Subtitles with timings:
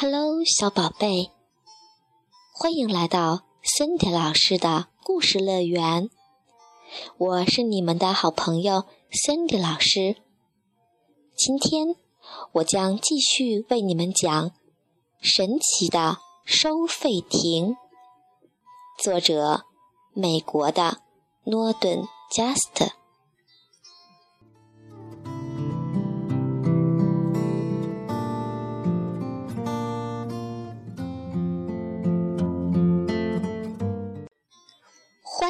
[0.00, 1.32] Hello，小宝贝，
[2.54, 6.08] 欢迎来到 Cindy 老师的故事乐园。
[7.16, 10.14] 我是你们的好朋友 Cindy 老师。
[11.36, 11.96] 今天
[12.52, 14.50] 我将继续为你们讲
[15.20, 17.70] 《神奇的收费亭》，
[19.02, 19.64] 作者
[20.14, 20.98] 美国的
[21.42, 22.97] 诺顿·加斯特。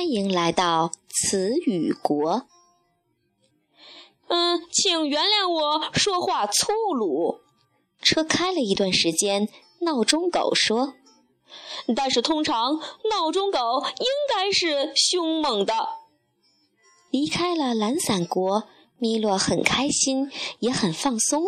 [0.08, 2.46] 欢迎来到词语国。
[4.28, 7.40] 嗯，请原谅我说话粗鲁。
[8.00, 9.50] 车开了一段时间，
[9.82, 10.94] 闹钟狗说
[11.94, 13.58] ：“但是通常闹钟狗
[13.98, 15.74] 应该是凶猛的。”
[17.12, 18.64] 离开了懒散国，
[18.96, 21.42] 米洛很开心，也很放松。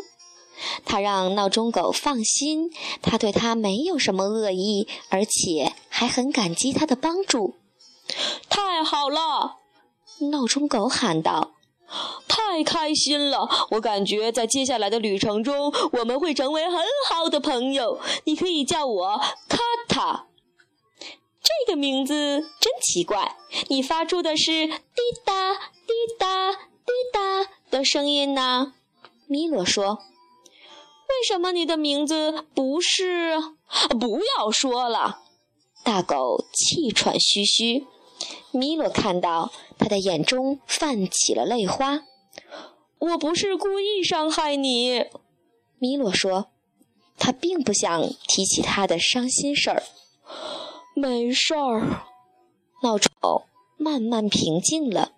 [0.84, 7.54] 他让闹钟狗放心，他对他没有什么恶意，而且还很感激他的帮助。
[8.80, 9.56] 太好了！
[10.30, 11.52] 闹钟狗喊道
[12.26, 13.46] ：“太开心了！
[13.72, 16.78] 我感觉在接下来的旅程中，我们会成为很
[17.10, 18.00] 好的朋友。
[18.24, 19.18] 你可以叫我
[19.50, 20.28] 卡塔。
[21.42, 23.36] 这个名字真奇怪，
[23.68, 24.74] 你发出的是滴
[25.26, 28.72] 答滴答滴答的声音呢？”
[29.28, 29.98] 米洛说
[31.10, 33.38] ：“为什么你的名字不是？
[34.00, 35.18] 不要说了。”
[35.84, 37.86] 大狗气喘吁吁。
[38.52, 42.02] 米洛看到他的眼中泛起了泪花。
[42.98, 45.06] 我不是故意伤害你，
[45.78, 46.48] 米洛说。
[47.22, 49.82] 他并不想提起他的伤心事儿。
[50.94, 52.06] 没事儿，
[52.82, 53.10] 闹钟
[53.76, 55.12] 慢慢平静了。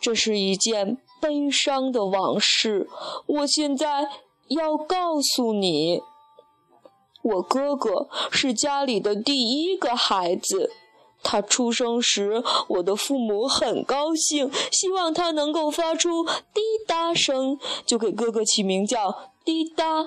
[0.00, 2.88] 这是一件悲伤的往事。
[3.26, 4.08] 我现在
[4.48, 6.02] 要告诉你，
[7.22, 10.72] 我哥哥是家里的第一个孩子。
[11.24, 20.04] 他出生时，我的父母很高兴，希望他能够发出滴答声，就给哥哥起名叫滴答。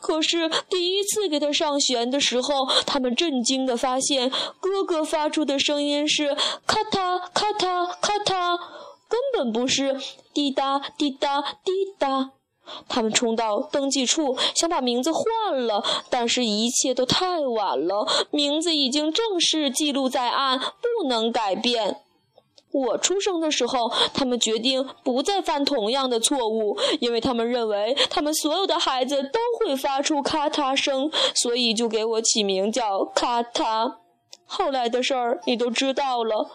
[0.00, 6.34] 可是第一次给他上弦的时候，他们震惊地发现，哥哥发出的声音是
[6.66, 8.58] 咔嗒咔嗒咔嗒，
[9.08, 10.00] 根本不是
[10.32, 12.30] 滴答滴答滴答。
[12.88, 22.00] 他们冲到登记处，想把名字换了，但是一切都太晚了，名字已经正式记录在案，不能改变。
[22.70, 33.94] 我出生的时候，他们决定不再犯同样的错误，因为他们认为他们所有的孩子都会发出咔嗒声，所以就给我起名叫咔嗒。
[34.44, 36.50] 后来的事儿你都知道了，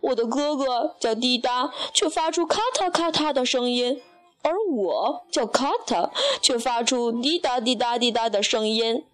[0.00, 4.02] 我的哥哥叫滴答，却发出咔嗒咔嗒的声音。
[4.42, 6.10] 而我叫卡塔，
[6.42, 9.04] 却发出滴答滴答滴答的声音。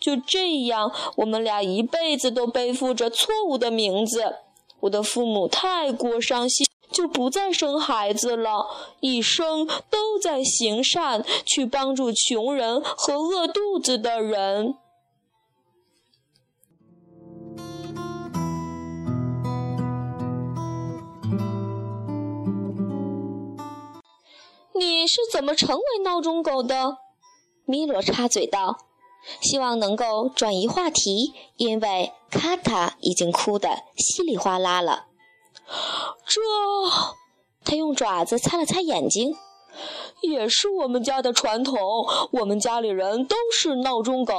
[0.00, 4.36] 就这样，我们俩一辈子都背负着错误的名字。
[4.80, 8.66] 我的父母太过伤心，就不再生孩子了，
[9.00, 14.76] 一生都在行善，去帮助穷人和饿肚子的人。
[24.78, 26.98] 你是怎么成为闹钟狗的？
[27.64, 28.78] 米洛插嘴道，
[29.40, 35.06] 希望能够转移话题，因为卡塔已经哭得稀里哗啦了。
[36.24, 36.40] 这，
[37.64, 39.36] 他用爪子擦了擦眼睛，
[40.22, 41.76] 也是我们家的传统。
[42.32, 44.34] 我们家里人都是闹钟狗。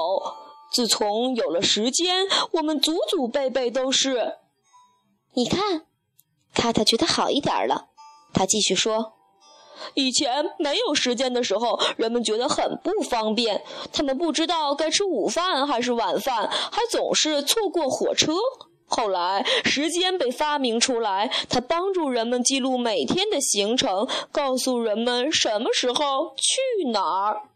[0.72, 4.38] 自从有了时间，我们祖祖辈辈都是。
[5.34, 5.86] 你看，
[6.54, 7.90] 卡塔觉得好一点了。
[8.34, 9.19] 他继续说。
[9.94, 13.62] 以前没有时间的时候，人们觉得很不方便。
[13.92, 18.34] 他们不知道该吃午饭还是晚饭，还总是错过火车。
[18.92, 27.49] 后来，时间被发明出来，它帮助人们记录每天的行程，告诉人们什么时候去哪儿。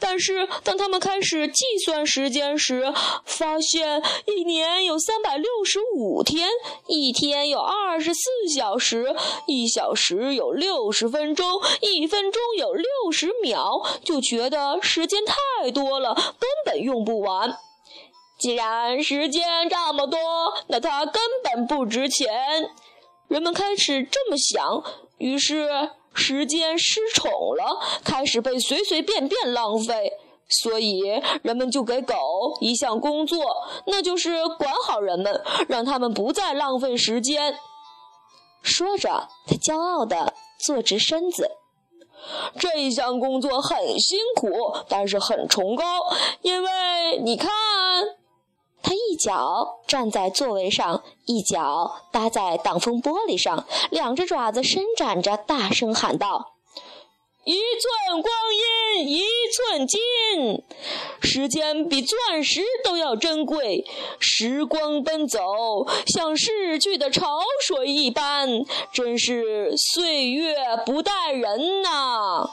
[0.00, 2.92] 但是，当他们开始计算时间时，
[3.24, 6.48] 发现一年有三百六十五天，
[6.86, 8.20] 一天有二十四
[8.52, 9.14] 小时，
[9.46, 17.56] 一小时有六十分钟，一分钟有六十秒，就觉得时间太多了，根本用不完。
[18.38, 20.18] 既然时间这么多，
[20.68, 22.70] 那它根本不值钱。
[23.28, 24.82] 人们开始这么想，
[25.18, 25.90] 于是。
[26.18, 30.12] 时间失宠了，开始被随随便便浪费，
[30.48, 31.00] 所以
[31.42, 32.14] 人们就给狗
[32.60, 33.38] 一项工作，
[33.86, 37.56] 那就是管好人们，让他们不再浪费时间。
[38.62, 41.48] 说着，他骄傲地坐直身子。
[42.58, 44.50] 这一项工作很辛苦，
[44.88, 45.84] 但是很崇高，
[46.42, 47.48] 因为你看，
[48.82, 56.54] 他一脚站在座位上，一脚搭在挡风玻璃上，两只爪子伸展着，大声喊道。
[57.44, 58.30] 一寸光
[58.98, 60.64] 阴一寸金，
[61.22, 63.86] 时间比钻石都要珍贵。
[64.20, 65.40] 时光奔走，
[66.06, 70.54] 像逝去的潮水一般，真是岁月
[70.84, 72.50] 不待人呐。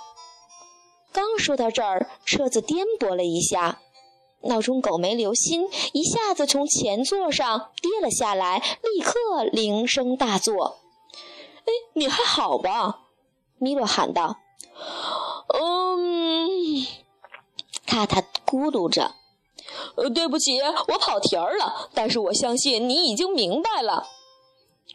[1.11, 3.79] 刚说到这儿，车子颠簸了一下，
[4.45, 10.77] 闹钟狗没留心，一下子从前座上跌了下来，立刻铃声大作。
[11.65, 13.01] 哎，你还好吧？
[13.57, 14.37] 米洛喊道。
[15.57, 16.85] 嗯，
[17.85, 19.15] 卡塔咕噜着
[19.95, 21.89] ：“呃，对不起，我跑题儿了。
[21.93, 24.07] 但是我相信你已经明白了。”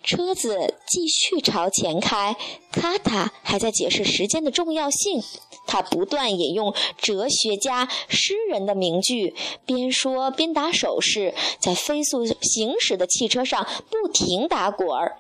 [0.02, 2.36] 车子继续朝前开，
[2.72, 5.22] 卡塔还在解释时间的重要性。
[5.66, 9.34] 他不断引用哲学家、诗人的名句，
[9.64, 15.18] 边说边打手势，在飞速行驶的汽车上不停打滚儿。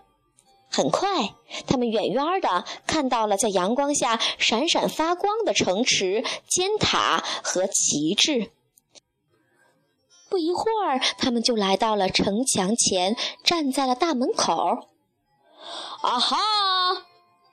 [0.72, 1.34] 很快，
[1.66, 8.50] 他们远远的看到了在阳光下闪闪发光的城池、尖塔和旗帜。
[10.28, 14.54] 不一会儿，他们就来到了城墙前，站在了大门口。
[16.02, 16.38] 啊哈！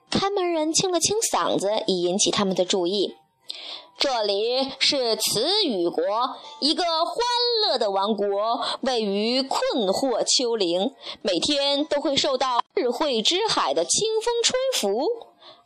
[0.09, 3.15] 看门人清了清嗓子，以引起他们的注意。
[3.97, 6.03] 这里是词语国，
[6.59, 7.15] 一个欢
[7.65, 15.07] 乐的王国，位于困惑丘陵，每天都会受到智慧之海的清风吹拂。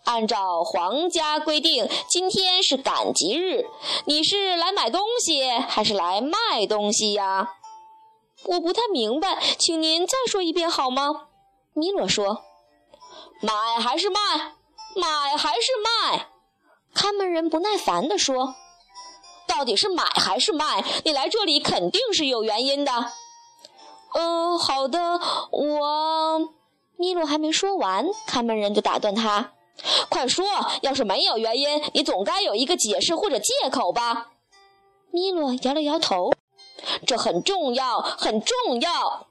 [0.06, 3.66] 按照皇家规定，今天是赶集日。
[4.06, 7.50] 你是来买东西还是来卖东西呀？
[8.46, 11.28] 我不太明白，请您再说一遍好吗？
[11.74, 12.44] 米洛说
[13.42, 14.20] ：“买还是卖？
[14.96, 16.28] 买还是卖？”
[16.94, 18.56] 看门人不耐烦地说
[19.48, 20.84] ：“到底是买还是卖？
[21.06, 22.92] 你来这里肯定是有原因的。
[24.14, 25.00] ”“嗯，好的，
[25.52, 26.52] 我……”
[27.00, 29.54] 米洛还没说完，看门人就打断他
[30.10, 30.46] ：“快说！
[30.82, 34.32] 要是没有原因，你总该有一个解释或者借口吧？”
[35.12, 36.32] 米洛摇了摇头
[37.08, 39.28] ：“这很重要，很重要。”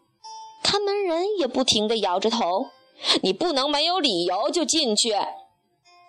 [0.64, 2.70] 看门人也不停地摇着头
[3.22, 5.14] ：“你不能没有理由就进去。”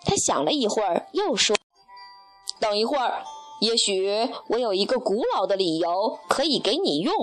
[0.04, 1.56] 他想了一会儿，又说
[2.60, 3.24] ：“等一会儿，
[3.60, 7.14] 也许我有一个古老的理由可以给你用。”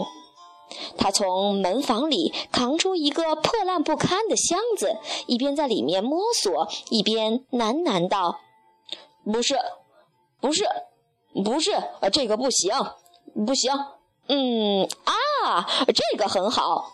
[0.98, 8.38] 他从门房里扛出一个破烂不堪的箱子，一边在里面摸索，一边喃喃道
[9.24, 9.58] ：“不是，
[10.40, 10.68] 不是，
[11.42, 11.72] 不是，
[12.12, 12.72] 这个不行，
[13.46, 13.72] 不行。
[14.28, 16.92] 嗯啊，这个很好。”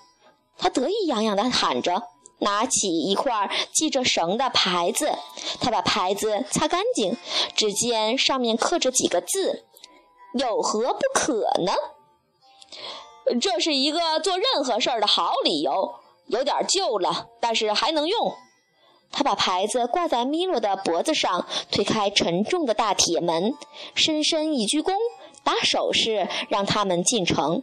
[0.56, 2.00] 他得意洋洋地喊着。
[2.44, 5.11] 拿起一块系着绳的牌子，
[5.61, 7.17] 他把牌子擦干净，
[7.56, 9.64] 只见上面刻着几个字
[10.38, 11.73] ：“有何不可呢？”
[13.41, 15.94] 这是一个做任何事儿的好理由，
[16.26, 18.35] 有点旧了，但是还能用。
[19.11, 23.55] 他把牌子挂在米洛的脖子上，推开沉重的大铁门，
[23.94, 24.92] 深深一鞠躬，
[25.42, 27.62] 打手势让他们进城。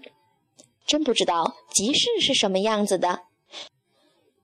[0.88, 3.24] 真不知道集市是什么样子的。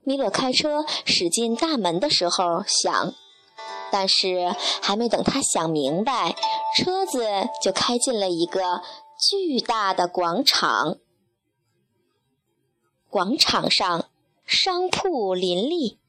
[0.08, 3.14] 米洛开车驶进大门的时候想，
[3.92, 6.34] 但是还没等他想明白，
[6.78, 7.28] 车子
[7.62, 8.82] 就开进了一个
[9.20, 11.00] 巨大的广场。
[13.10, 14.06] 广场上
[14.46, 16.00] 商铺林立，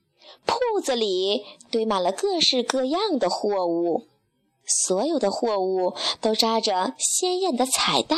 [0.47, 4.07] 铺子里堆满了各式各样的货物，
[4.65, 8.17] 所有的货物都扎着鲜艳的彩带。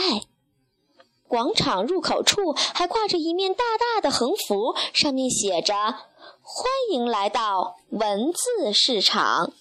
[1.30, 5.72] 广场入口处还挂着一面大大的横幅，上面写着
[6.42, 9.52] “欢迎来到文字市场”。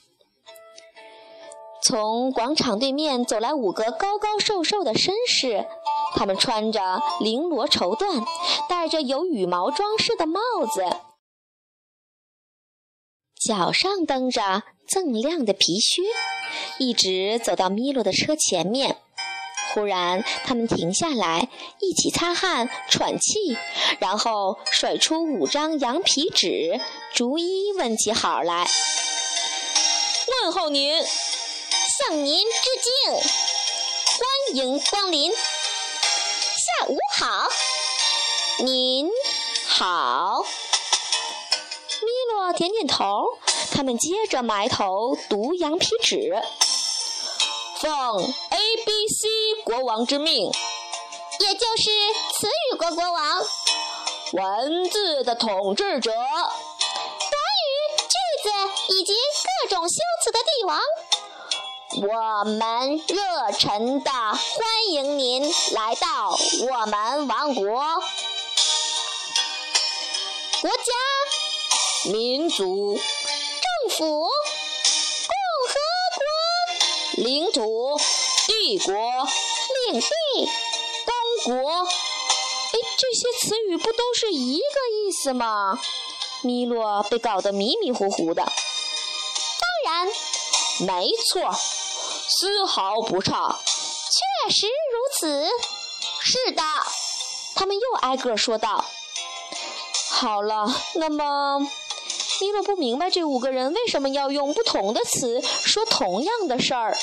[1.86, 5.68] 从广场对面走来五个高高瘦瘦的绅士，
[6.16, 6.80] 他们穿着
[7.22, 8.26] 绫罗绸缎，
[8.68, 10.42] 戴着有羽毛装饰的帽
[10.74, 10.84] 子，
[13.40, 16.02] 脚上蹬着锃亮的皮靴，
[16.80, 18.98] 一直走到米洛的车前面。
[19.74, 21.48] 忽然，他们停下来，
[21.80, 23.58] 一起擦汗、喘气，
[24.00, 26.80] 然后甩出五张羊皮纸，
[27.14, 28.68] 逐一问起好来。
[30.42, 32.70] 问候您，向您致
[33.06, 35.32] 敬，欢迎光临。
[35.32, 37.48] 下午好，
[38.64, 39.10] 您
[39.68, 40.44] 好。
[42.02, 43.38] 米洛点点头，
[43.72, 46.42] 他们接着埋头读羊皮纸。
[47.82, 49.30] 奉 A B C
[49.64, 50.52] 国王之命，
[51.40, 51.84] 也就是
[52.34, 53.42] 词语国国王，
[54.34, 56.20] 文字的统治者，短
[57.64, 57.72] 语、
[58.02, 58.50] 句子
[58.94, 59.14] 以及
[59.64, 60.82] 各种修辞的帝王，
[62.02, 64.38] 我们热忱的欢
[64.92, 66.38] 迎您来到
[66.70, 67.64] 我们王国。
[70.62, 74.28] 国家、民族、政府、
[77.20, 78.00] 领土、
[78.48, 78.96] 帝国、
[79.92, 80.08] 领地、
[81.06, 81.70] 公国。
[81.82, 85.80] 哎，这些词语不都是一个意思吗？
[86.44, 88.44] 米洛被搞得迷迷糊糊的。
[88.44, 88.52] 当
[89.86, 90.08] 然，
[90.88, 93.60] 没错，丝毫不差。
[94.46, 95.50] 确实如此。
[96.22, 96.64] 是的，
[97.56, 98.86] 他们又挨个说道。
[100.10, 101.70] 好了，那么
[102.42, 106.98] 米洛不明白这五个人为什么要用不同的词说同样的事儿。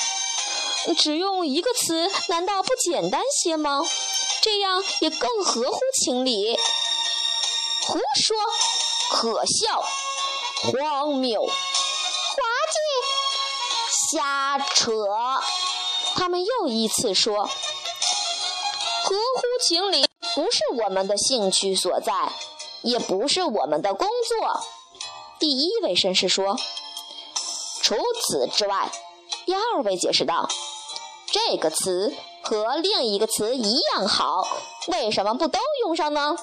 [0.97, 3.83] 只用一个词，难道不简单些吗？
[4.41, 6.57] 这样也更合乎情理。
[7.85, 8.37] 胡说，
[9.11, 9.83] 可笑，
[10.71, 11.51] 荒谬，滑
[12.73, 14.91] 稽，瞎扯。
[16.15, 17.45] 他们又一次说
[19.03, 22.31] ：“合乎情理不是我们的兴趣所在，
[22.81, 24.65] 也不是我们的工作。”
[25.39, 26.57] 第一位绅士说
[27.81, 28.91] ：“除此之外。”
[29.45, 30.47] 第二位解释道
[31.31, 32.13] ：“这个词。”
[32.43, 34.47] 和另一个词一样好，
[34.87, 36.33] 为什么不都用上呢？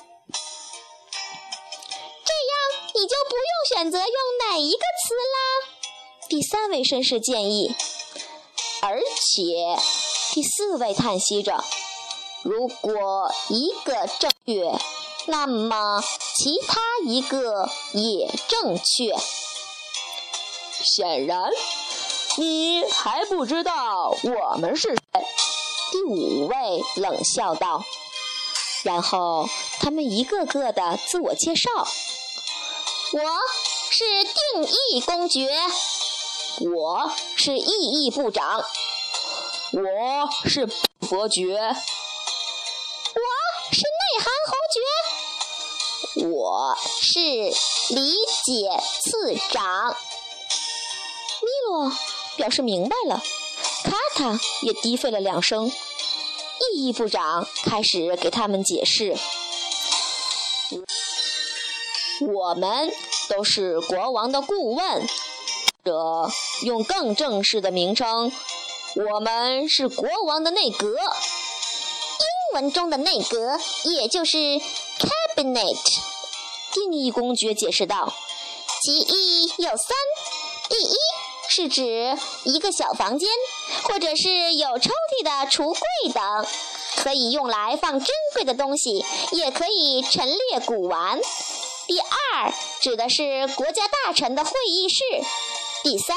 [2.25, 4.09] 这样你就不用选择用
[4.47, 5.39] 哪一个词啦。
[6.29, 7.75] 第三位绅士建议。
[8.83, 9.79] 而且，
[10.35, 11.65] 第四位叹息着：
[12.43, 14.79] 如果一个正确，
[15.26, 16.02] 那么
[16.37, 19.16] 其他一个也正确。
[20.83, 21.50] 显然，
[22.37, 24.99] 你还不知道我们是谁。
[25.93, 26.57] 第五位
[26.97, 27.85] 冷笑道，
[28.83, 29.49] 然后
[29.81, 31.71] 他们一个个的自我介绍
[33.12, 33.21] ：“我
[33.90, 35.49] 是定义公爵，
[36.61, 38.64] 我是意义部长，
[39.73, 40.66] 我是
[41.09, 41.76] 伯爵，
[46.28, 47.21] 我是
[47.95, 48.14] 理
[48.45, 49.97] 解次长。”
[51.43, 51.93] 米洛
[52.37, 53.23] 表示明白了。
[53.85, 55.71] 卡塔也低吠了两声。
[56.73, 59.14] 意义部长开始给他们解释
[62.33, 62.90] ：“我们
[63.28, 65.09] 都是国王的顾问，或
[65.85, 66.31] 者
[66.62, 68.33] 用更正式的名称，
[68.95, 70.88] 我们是国王的内阁。
[70.88, 74.38] 英文中的内阁，也就是
[75.37, 75.76] cabinet。”
[76.75, 78.12] 定义公爵解释道
[78.85, 79.97] ：“其意有三，
[80.69, 80.95] 第一。”
[81.47, 83.28] 是指一个小房间，
[83.85, 86.47] 或者是有抽屉的橱柜等，
[86.97, 91.21] 可以用来放珍贵的东西，也可以陈列古玩。
[91.87, 95.04] 第二，指的是国家大臣的会议室。
[95.85, 96.16] 第三，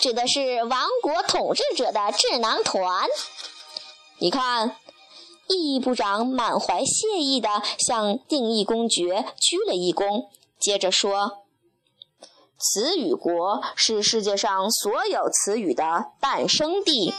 [0.00, 3.08] 指的是王国统治者的智囊团。
[4.18, 4.76] 你看，
[5.48, 11.42] 义部长满怀谢意地向定义公爵鞠了一躬，接着说。
[12.58, 17.12] 词语国是世界上所有词语的诞生地，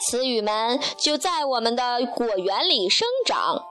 [0.00, 3.64] 词语们就在我们的果园里生长。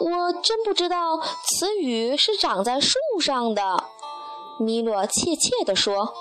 [0.00, 3.84] 我真不知道词语是长在树上的，
[4.58, 6.14] 米洛怯怯地说。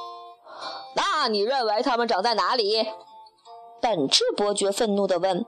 [0.95, 2.85] 那你认为它们长在哪里？
[3.81, 5.45] 本质伯爵愤怒地问。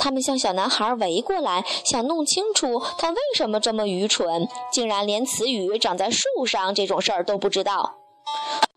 [0.00, 7.96] 他们向小男孩围过来，想弄清楚他为什么这么愚蠢，竟然连词语长在树上这种事儿都不知道。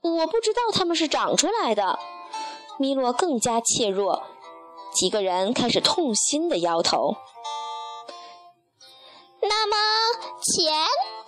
[0.02, 1.98] 我不知道他们是长出来的。
[2.78, 4.24] 米洛更加怯弱。
[4.94, 7.16] 几个人开始痛心的摇头。
[9.42, 9.76] 那么，
[10.42, 10.74] 钱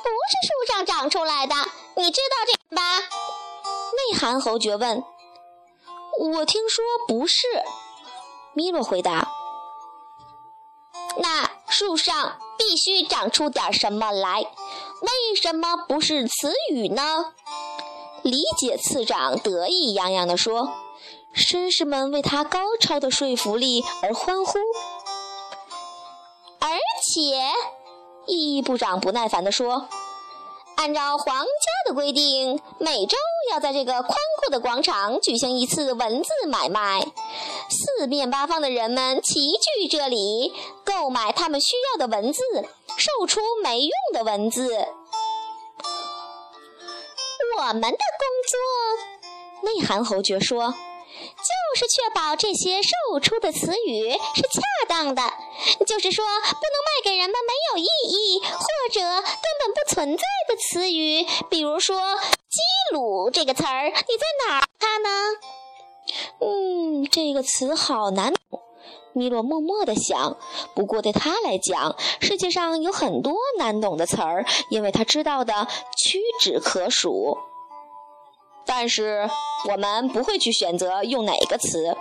[0.03, 1.55] 不是树上长出来的，
[1.95, 2.99] 你知道这吧？
[2.99, 5.03] 内涵侯爵问。
[6.19, 7.47] 我听说不是。
[8.53, 9.27] 米洛回答。
[11.17, 14.41] 那树上必须长出点什么来？
[14.41, 17.33] 为什么不是词语呢？
[18.23, 20.73] 理解次长得意洋洋地说
[21.35, 24.57] ：“绅士们为他高超的说服力而欢呼。”
[26.59, 26.69] 而
[27.13, 27.21] 且，
[28.25, 29.87] 意义部长不耐烦地说。
[30.75, 33.15] 按照皇家的规定，每周
[33.51, 37.05] 要在这个宽阔的广场举行一次文字买卖，
[37.69, 42.41] 四面八方的人们齐聚这里，购买他们需要的文字，
[42.97, 44.69] 售出没用的文字。
[47.57, 47.97] 我们的工
[48.49, 48.59] 作，
[49.61, 50.73] 内涵侯爵说。
[51.75, 55.21] 是确保这些售出的词语是恰当的，
[55.85, 59.21] 就是说，不能卖给人们没有意义或者根
[59.59, 61.25] 本不存在的词语。
[61.49, 61.97] 比如说
[62.49, 62.61] “基
[62.93, 65.09] 鲁”这个词儿，你在哪儿它呢？
[66.39, 68.33] 嗯这个词好难。
[69.13, 70.37] 米洛默默地想。
[70.75, 75.67] 不过对他来讲，世界上有很多难懂的词儿，因为他知道的
[75.97, 77.37] 屈指可数。
[78.65, 79.29] 但是
[79.69, 81.95] 我们不会去选择用哪个词。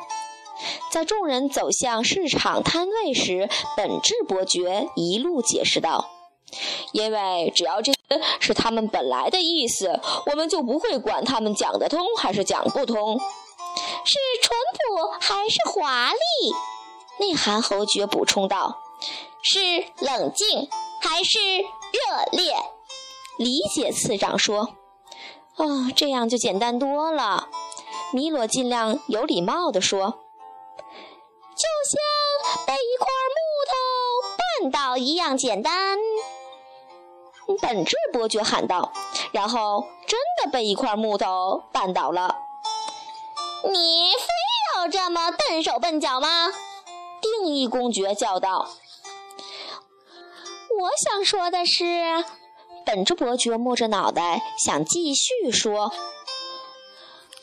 [0.90, 6.08] 在众人走向市场摊位时，本质伯爵一路解释道
[6.92, 7.92] ：“因为只要这
[8.38, 16.54] 是他们本来的意思，我们就不会管他们讲得通还是讲不通，是淳朴还是华丽。”
[17.18, 18.80] 内涵侯爵补充道
[19.42, 19.58] ：“是
[19.98, 20.68] 冷静
[21.00, 22.54] 还是热烈？”
[23.38, 24.68] 理解次长说
[25.56, 27.48] ：“啊，这样就简单多了。”
[28.12, 30.20] 米罗尽量有礼貌地说。
[31.56, 35.96] 就像被一块木头绊倒一样简单，
[37.62, 38.92] 本质伯爵喊道，
[39.30, 42.34] 然后真的被一块木头绊倒了。
[43.62, 44.26] 你非
[44.76, 46.48] 要这么笨手笨脚吗？
[47.20, 48.68] 定义公爵叫道。
[50.80, 52.24] 我想说的是，
[52.86, 55.92] 本质伯爵摸着脑袋想继续说。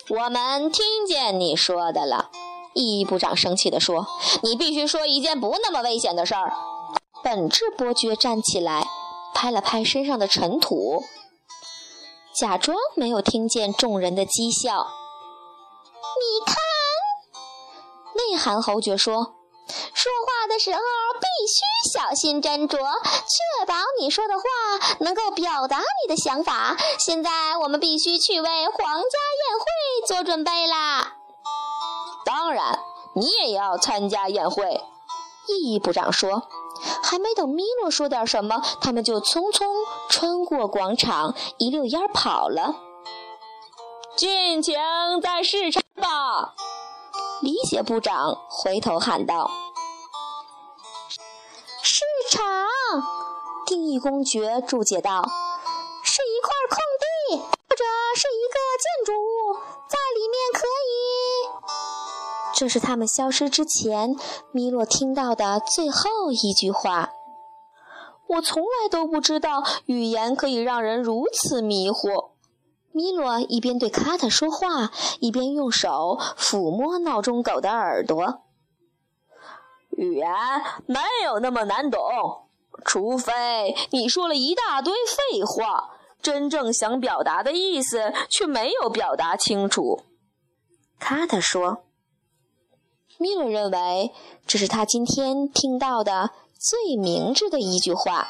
[0.09, 2.29] 我们听见你说的了。
[2.73, 4.07] 意义部长生气地说
[4.43, 6.53] ：“你必须说一件不那么危险的事儿。”
[7.23, 8.87] 本质伯爵站起来，
[9.33, 11.03] 拍了拍身上的尘土，
[12.33, 14.87] 假装没有听见众人的讥笑。
[16.21, 16.55] “你看，
[18.15, 19.35] 内涵侯爵说，
[19.93, 24.43] 说话的时候必须小心斟酌，确保你说的话
[24.99, 26.77] 能够表达你的想法。
[26.99, 31.13] 现在我们必须去为皇家宴会做准备啦。”
[32.25, 32.79] 当然，
[33.15, 34.81] 你也要参加宴会。”
[35.47, 36.47] 意义部长说。
[37.03, 39.65] 还没等米洛说点什么，他们就匆匆
[40.09, 42.73] 穿过广场，一溜烟跑了。
[44.15, 44.75] 尽情
[45.21, 46.55] 在市场吧！
[47.41, 49.49] 理解部长回头喊道
[51.81, 52.43] ：“市场！”
[53.65, 55.23] 定义公爵注解道
[56.03, 57.83] ：“是一块空地，或者
[58.15, 59.53] 是一个建筑物，
[59.87, 60.91] 在里面可以。”
[62.53, 64.15] 这是他们消失之前，
[64.51, 67.09] 米洛听到的最后一句话。
[68.27, 72.30] 我从来都不知道语言可以让人如此迷惑。
[72.93, 78.43] 米洛一边对卡特说话，一边用手抚摸闹钟狗的耳朵。
[79.91, 80.29] 语言
[80.85, 82.01] 没有那么难懂，
[82.83, 90.01] 除非你说了一大堆废话，真正想表达的意思却没有表达清楚。
[90.99, 91.83] 卡特说。
[93.17, 94.11] 米洛认为
[94.47, 98.27] 这是他今天听到的最明智的一句话。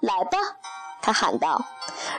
[0.00, 0.38] 来吧，
[1.08, 1.64] 他喊道：“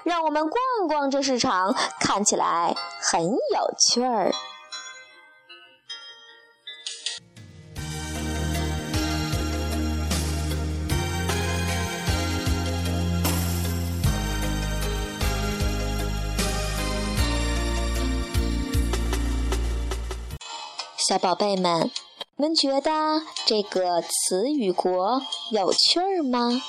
[0.04, 3.38] 让我们逛逛这市场，看起来很有
[3.78, 4.34] 趣儿。”
[20.98, 21.92] 小宝贝们，
[22.38, 25.22] 你们觉得这个词语国
[25.52, 26.60] 有趣儿吗？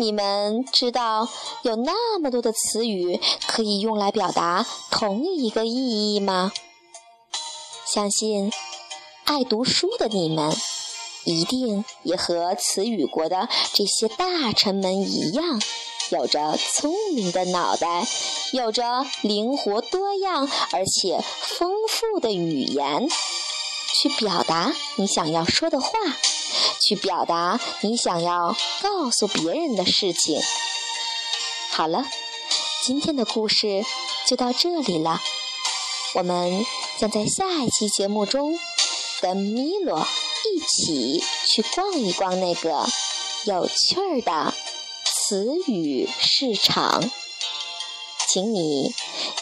[0.00, 1.28] 你们知道
[1.62, 6.52] 有那么多的词语可以用来表达同一个意义吗？
[7.84, 8.50] 相信
[9.24, 10.56] 爱读书的你们，
[11.24, 15.60] 一定也和词语国的这些大臣们一样。
[16.08, 18.06] 有着聪明的脑袋，
[18.52, 23.06] 有着灵活多样而且丰富的语言，
[24.00, 25.90] 去表达你想要说的话，
[26.90, 30.40] 去表达你想要告诉别人的事情。
[31.70, 32.04] 好了，
[32.82, 33.84] 今天的故事
[34.26, 35.22] 就到这里了。
[36.16, 36.66] 我们
[36.98, 38.58] 将在下一期节目中
[39.20, 42.84] 跟米洛一起去逛一逛那个
[43.44, 44.52] 有趣儿的。
[45.04, 47.08] 词语市场，
[48.26, 48.92] 请你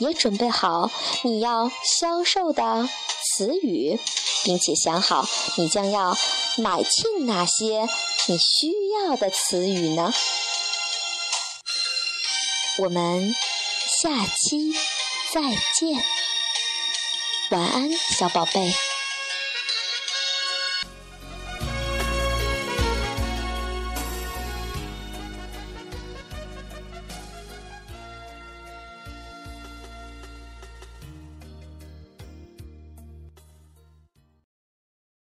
[0.01, 0.91] 也准备好
[1.23, 2.87] 你要销售的
[3.25, 3.99] 词语，
[4.45, 6.17] 并且想好你将要
[6.57, 7.89] 买进哪些
[8.27, 8.73] 你需
[9.07, 10.13] 要的词语呢？
[12.79, 13.35] 我们
[14.03, 14.73] 下期
[15.33, 15.41] 再
[15.75, 16.05] 见，
[17.51, 18.73] 晚安，小宝贝。